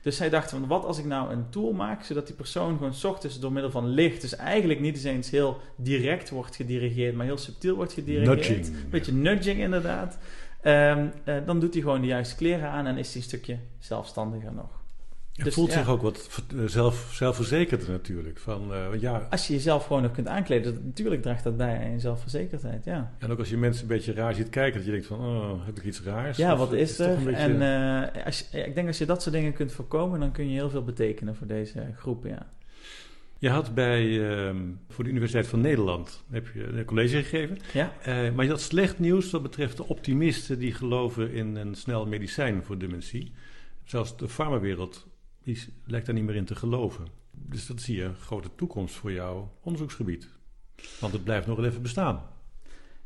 [0.03, 2.95] Dus zij dachten van, wat als ik nou een tool maak, zodat die persoon gewoon
[3.03, 7.39] ochtends door middel van licht, dus eigenlijk niet eens heel direct wordt gedirigeerd, maar heel
[7.39, 8.37] subtiel wordt gedirigeerd.
[8.37, 8.67] Nudging.
[8.67, 10.19] Een beetje nudging inderdaad.
[10.65, 13.59] Um, uh, dan doet hij gewoon de juiste kleren aan en is hij een stukje
[13.79, 14.82] zelfstandiger nog.
[15.35, 18.39] Je dus, voelt zich ook wat zelf, zelfverzekerder natuurlijk.
[18.39, 19.27] Van, uh, ja.
[19.31, 22.85] Als je jezelf gewoon nog kunt aankleden, dat, natuurlijk draagt dat bij aan je zelfverzekerdheid,
[22.85, 23.15] ja.
[23.19, 25.67] En ook als je mensen een beetje raar ziet kijken, dat je denkt van, oh,
[25.67, 26.37] heb ik iets raars?
[26.37, 27.23] Ja, wat is, er?
[27.25, 27.37] Beetje...
[27.37, 30.49] En uh, als je, ik denk als je dat soort dingen kunt voorkomen, dan kun
[30.49, 32.47] je heel veel betekenen voor deze groep, ja.
[33.39, 34.51] Je had bij, uh,
[34.89, 37.59] voor de Universiteit van Nederland heb je een college gegeven.
[37.73, 37.93] Ja.
[38.09, 42.07] Uh, maar je had slecht nieuws wat betreft de optimisten die geloven in een snel
[42.07, 43.33] medicijn voor dementie.
[43.85, 45.07] Zelfs de farmawereld
[45.43, 47.07] die lijkt daar niet meer in te geloven.
[47.31, 50.29] Dus dat zie je een grote toekomst voor jouw onderzoeksgebied.
[51.01, 52.23] Want het blijft nog even bestaan.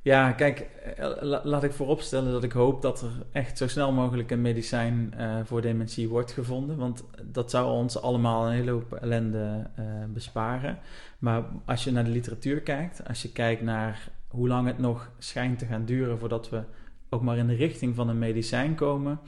[0.07, 0.59] Ja, kijk,
[0.96, 5.14] eh, laat ik vooropstellen dat ik hoop dat er echt zo snel mogelijk een medicijn
[5.18, 6.77] uh, voor dementie wordt gevonden.
[6.77, 10.79] Want dat zou ons allemaal een hele hoop ellende uh, besparen.
[11.18, 15.11] Maar als je naar de literatuur kijkt, als je kijkt naar hoe lang het nog
[15.18, 16.62] schijnt te gaan duren voordat we
[17.09, 19.20] ook maar in de richting van een medicijn komen,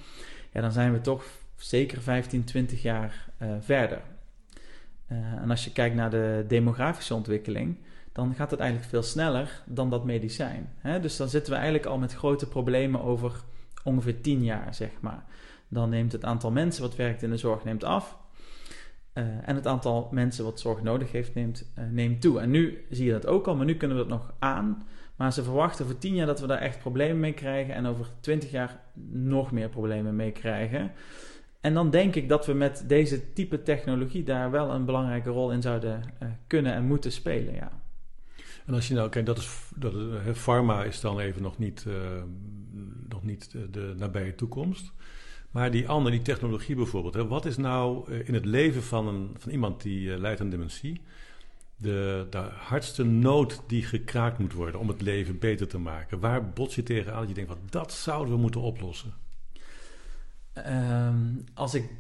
[0.53, 1.25] ja, dan zijn we toch
[1.59, 4.01] zeker 15, 20 jaar uh, verder.
[5.13, 7.77] Uh, en als je kijkt naar de demografische ontwikkeling,
[8.13, 10.73] dan gaat het eigenlijk veel sneller dan dat medicijn.
[10.79, 11.01] Hè?
[11.01, 13.33] Dus dan zitten we eigenlijk al met grote problemen over
[13.85, 15.25] ongeveer 10 jaar, zeg maar.
[15.69, 18.19] Dan neemt het aantal mensen wat werkt in de zorg neemt af.
[19.15, 22.41] Uh, en het aantal mensen wat zorg nodig heeft neemt, neemt toe.
[22.41, 24.87] En nu zie je dat ook al, maar nu kunnen we het nog aan.
[25.19, 27.75] Maar ze verwachten voor 10 jaar dat we daar echt problemen mee krijgen.
[27.75, 30.93] En over 20 jaar nog meer problemen mee krijgen.
[31.61, 35.53] En dan denk ik dat we met deze type technologie daar wel een belangrijke rol
[35.53, 37.55] in zouden uh, kunnen en moeten spelen.
[37.55, 37.71] Ja.
[38.67, 39.95] En als je nou kijkt, dat is, dat
[40.33, 41.95] pharma is dan even nog niet, uh,
[43.09, 44.93] nog niet de, de nabije toekomst.
[45.51, 47.15] Maar die andere, die technologie bijvoorbeeld.
[47.15, 50.51] Hè, wat is nou in het leven van, een, van iemand die uh, lijdt aan
[50.51, 51.01] dementie
[51.77, 56.21] de, de hardste nood die gekraakt moet worden om het leven beter te maken?
[56.21, 59.15] Waar bots je tegenaan dat je denkt, wat, dat zouden we moeten oplossen?
[60.67, 61.91] Um, als ik.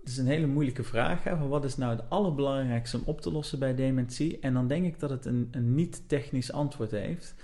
[0.00, 1.24] Het is een hele moeilijke vraag.
[1.24, 4.38] Hè, wat is nou het allerbelangrijkste om op te lossen bij dementie?
[4.38, 7.34] En dan denk ik dat het een, een niet-technisch antwoord heeft.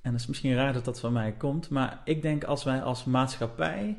[0.00, 1.70] En dat is misschien raar dat dat van mij komt.
[1.70, 3.96] Maar ik denk als wij als maatschappij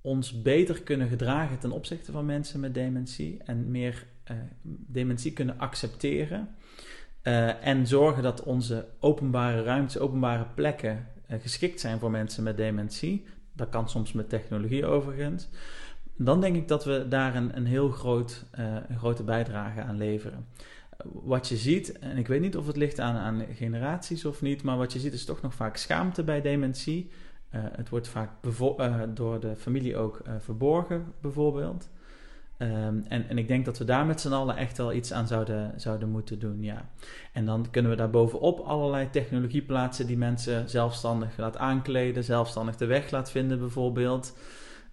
[0.00, 3.42] ons beter kunnen gedragen ten opzichte van mensen met dementie.
[3.44, 4.36] En meer uh,
[4.86, 6.48] dementie kunnen accepteren.
[7.22, 13.26] Uh, en zorgen dat onze openbare ruimtes, openbare plekken geschikt zijn voor mensen met dementie.
[13.58, 15.48] Dat kan soms met technologie overigens.
[16.16, 19.96] Dan denk ik dat we daar een, een heel groot, uh, een grote bijdrage aan
[19.96, 20.46] leveren.
[21.04, 24.62] Wat je ziet, en ik weet niet of het ligt aan, aan generaties of niet,
[24.62, 27.10] maar wat je ziet is toch nog vaak schaamte bij dementie.
[27.54, 28.30] Uh, het wordt vaak
[28.78, 31.88] uh, door de familie ook verborgen, bijvoorbeeld.
[32.62, 35.26] Um, en, en ik denk dat we daar met z'n allen echt wel iets aan
[35.26, 36.88] zouden, zouden moeten doen, ja.
[37.32, 42.76] En dan kunnen we daar bovenop allerlei technologie plaatsen die mensen zelfstandig laat aankleden, zelfstandig
[42.76, 44.36] de weg laat vinden bijvoorbeeld.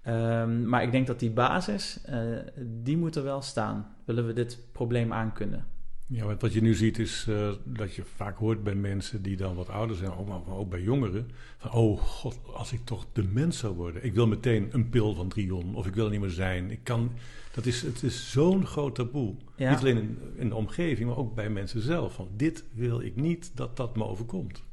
[0.08, 3.96] Um, maar ik denk dat die basis, uh, die moet er wel staan.
[4.06, 5.66] Willen we dit probleem aankunnen?
[6.08, 9.56] Ja, wat je nu ziet is uh, dat je vaak hoort bij mensen die dan
[9.56, 13.24] wat ouder zijn, ook, maar ook bij jongeren, van oh god, als ik toch de
[13.24, 14.06] mens zou worden.
[14.06, 16.72] Ik wil meteen een pil van Trion of ik wil er niet meer zijn.
[16.72, 17.12] Ik kan,
[17.54, 19.36] dat is, het is zo'n groot taboe.
[19.56, 19.70] Ja.
[19.70, 22.14] Niet alleen in, in, de omgeving, maar ook bij mensen zelf.
[22.14, 24.64] Van dit wil ik niet dat dat me overkomt.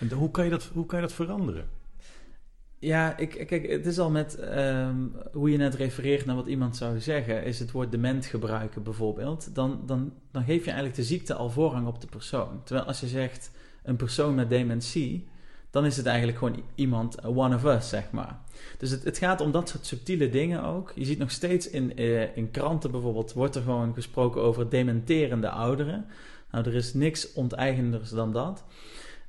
[0.00, 1.68] En hoe kan je dat, hoe kan je dat veranderen?
[2.86, 6.76] Ja, ik, kijk, het is al met um, hoe je net refereert naar wat iemand
[6.76, 9.54] zou zeggen, is het woord dement gebruiken bijvoorbeeld.
[9.54, 12.62] Dan, dan, dan geef je eigenlijk de ziekte al voorrang op de persoon.
[12.64, 13.50] Terwijl als je zegt
[13.82, 15.28] een persoon met dementie,
[15.70, 18.38] dan is het eigenlijk gewoon iemand, one of us, zeg maar.
[18.78, 20.92] Dus het, het gaat om dat soort subtiele dingen ook.
[20.94, 25.50] Je ziet nog steeds in, uh, in kranten bijvoorbeeld, wordt er gewoon gesproken over dementerende
[25.50, 26.06] ouderen.
[26.50, 28.64] Nou, er is niks onteigenders dan dat.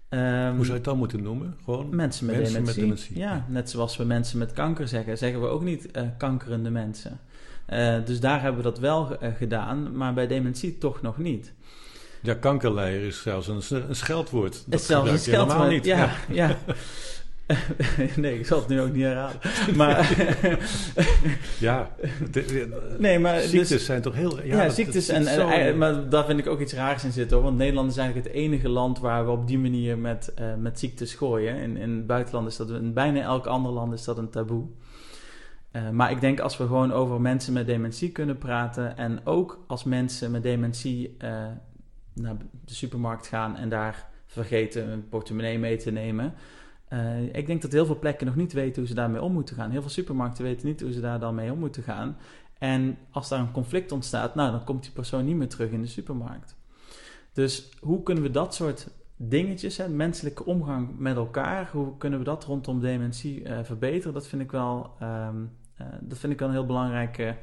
[0.09, 1.57] Um, Hoe zou je het dan moeten noemen?
[1.63, 2.87] Gewoon mensen met, mensen dementie.
[2.87, 3.17] met dementie.
[3.17, 7.19] Ja, net zoals we mensen met kanker zeggen, zeggen we ook niet uh, kankerende mensen.
[7.69, 11.53] Uh, dus daar hebben we dat wel gedaan, maar bij dementie toch nog niet.
[12.21, 14.63] Ja, kankerleier is zelfs een, een scheldwoord.
[14.65, 15.85] Dat is zelfs een scheldwoord, niet.
[15.85, 16.57] Ja, ja.
[18.15, 19.39] nee, ik zal het nu ook niet herhalen.
[19.75, 20.15] Maar
[21.59, 21.91] ja,
[22.97, 24.43] nee, maar ziektes dus, zijn toch heel...
[24.43, 25.09] Ja, ja ziektes.
[25.09, 27.35] En, en, maar daar vind ik ook iets raars in zitten.
[27.35, 30.45] Hoor, want Nederland is eigenlijk het enige land waar we op die manier met, uh,
[30.57, 31.55] met ziektes gooien.
[31.55, 32.69] In, in het buitenland is dat...
[32.69, 34.65] In bijna elk ander land is dat een taboe.
[35.71, 38.97] Uh, maar ik denk als we gewoon over mensen met dementie kunnen praten...
[38.97, 41.29] en ook als mensen met dementie uh,
[42.13, 43.57] naar de supermarkt gaan...
[43.57, 46.33] en daar vergeten een portemonnee mee te nemen...
[46.93, 49.55] Uh, ik denk dat heel veel plekken nog niet weten hoe ze daarmee om moeten
[49.55, 49.71] gaan.
[49.71, 52.17] Heel veel supermarkten weten niet hoe ze daar dan mee om moeten gaan.
[52.57, 55.81] En als daar een conflict ontstaat, nou, dan komt die persoon niet meer terug in
[55.81, 56.55] de supermarkt.
[57.33, 62.25] Dus hoe kunnen we dat soort dingetjes, hè, menselijke omgang met elkaar, hoe kunnen we
[62.25, 64.13] dat rondom dementie uh, verbeteren?
[64.13, 67.35] Dat vind ik wel, um, uh, dat vind ik een heel belangrijke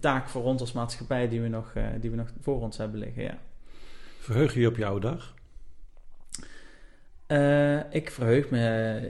[0.00, 3.22] taak voor ons als maatschappij die we nog, die we nog voor ons hebben liggen.
[3.22, 3.38] Ja.
[4.18, 5.34] Verheug je op jouw dag?
[7.30, 8.58] Uh, ik verheug me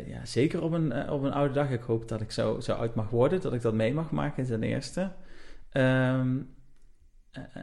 [0.07, 1.71] ja, zeker op een, uh, op een oude dag.
[1.71, 4.47] Ik hoop dat ik zo, zo oud mag worden, dat ik dat mee mag maken
[4.47, 5.01] ten eerste.
[5.73, 6.55] Um,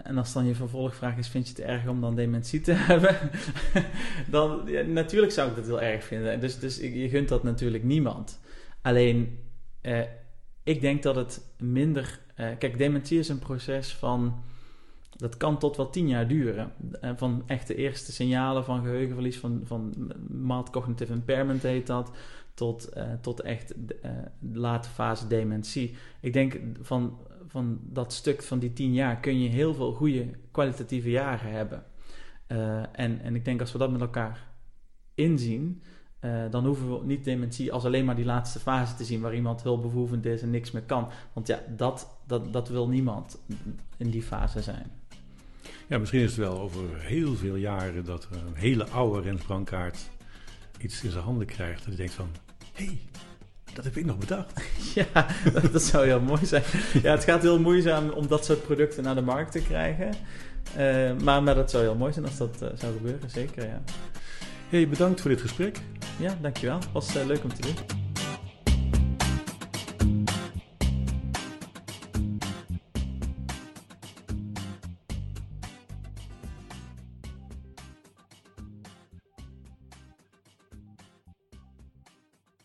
[0.03, 3.15] en als dan je vervolgvraag is, vind je het erg om dan dementie te hebben?
[4.31, 6.39] dan, natuurlijk zou ik dat heel erg vinden.
[6.39, 8.39] Dus, dus je gunt dat natuurlijk niemand.
[8.81, 9.39] Alleen,
[10.63, 12.19] ik denk dat het minder...
[12.35, 14.43] kijk, dementie is een proces van
[15.17, 16.71] dat kan tot wel tien jaar duren.
[17.01, 22.11] Eh, van echt de eerste signalen van geheugenverlies, van, van mild cognitive impairment heet dat,
[22.53, 24.11] tot, uh, tot echt uh,
[24.51, 25.95] late fase dementie.
[26.21, 30.25] Ik denk van, van dat stuk van die tien jaar kun je heel veel goede
[30.51, 31.83] kwalitatieve jaren hebben.
[32.91, 34.47] En, en ik denk als we dat met elkaar
[35.13, 35.81] inzien,
[36.49, 39.63] dan hoeven we niet dementie als alleen maar die laatste fase te zien waar iemand
[39.63, 41.09] hulpbehoevend is en niks meer kan.
[41.33, 43.39] Want ja, dat, dat, dat wil niemand
[43.97, 44.96] in die fase zijn.
[45.87, 49.97] Ja, misschien is het wel over heel veel jaren dat een hele oude Rensbrankaart
[50.79, 51.77] iets in zijn handen krijgt.
[51.77, 52.29] Dat hij denkt van,
[52.73, 52.99] hé, hey,
[53.73, 54.61] dat heb ik nog bedacht.
[54.95, 55.27] Ja,
[55.71, 56.63] dat, zou heel mooi zijn.
[57.03, 60.13] Ja, het gaat heel moeizaam om dat soort producten naar de markt te krijgen.
[60.77, 63.81] Uh, maar, maar dat zou heel mooi zijn als dat uh, zou gebeuren, zeker, ja.
[64.69, 65.79] Hey, bedankt voor dit gesprek.
[66.19, 66.77] Ja, dankjewel.
[66.77, 68.06] Het was uh, leuk om te doen.